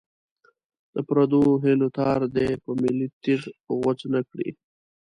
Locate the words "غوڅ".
3.77-3.99